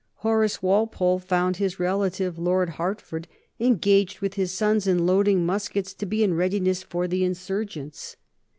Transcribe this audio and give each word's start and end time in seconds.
Horace 0.25 0.63
Walpole 0.63 1.19
found 1.19 1.57
his 1.57 1.79
relative, 1.79 2.39
Lord 2.39 2.69
Hertford, 2.69 3.27
engaged 3.59 4.19
with 4.19 4.33
his 4.33 4.51
sons 4.51 4.87
in 4.87 5.05
loading 5.05 5.45
muskets 5.45 5.93
to 5.93 6.07
be 6.07 6.23
in 6.23 6.33
readiness 6.33 6.81
for 6.81 7.07
the 7.07 7.23
insurgents. 7.23 8.17